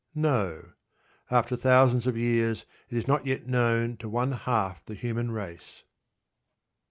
[0.15, 0.71] No.
[1.29, 5.83] After thousands of years it is not yet known to one half the human race.